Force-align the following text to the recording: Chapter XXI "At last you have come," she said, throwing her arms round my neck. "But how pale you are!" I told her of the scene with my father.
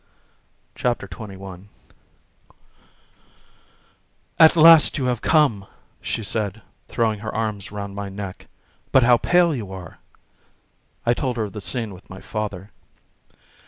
Chapter 0.73 1.07
XXI 1.07 1.65
"At 4.39 4.55
last 4.55 4.97
you 4.97 5.05
have 5.05 5.21
come," 5.21 5.67
she 6.01 6.23
said, 6.23 6.63
throwing 6.87 7.19
her 7.19 7.31
arms 7.31 7.71
round 7.71 7.93
my 7.93 8.09
neck. 8.09 8.47
"But 8.91 9.03
how 9.03 9.17
pale 9.17 9.55
you 9.55 9.71
are!" 9.71 9.99
I 11.05 11.13
told 11.13 11.37
her 11.37 11.43
of 11.43 11.53
the 11.53 11.61
scene 11.61 11.93
with 11.93 12.09
my 12.09 12.19
father. 12.19 12.71